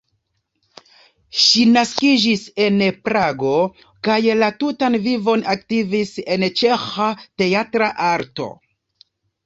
Ŝi 1.41 1.65
naskiĝis 1.73 2.41
en 2.69 2.81
Prago 3.09 3.53
kaj 4.09 4.19
la 4.41 4.51
tutan 4.65 5.01
vivon 5.07 5.47
aktivis 5.57 6.19
en 6.25 6.51
ĉeĥa 6.65 7.15
teatra 7.31 7.97
arto. 8.13 8.55